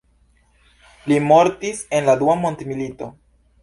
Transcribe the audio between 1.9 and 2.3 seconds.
en la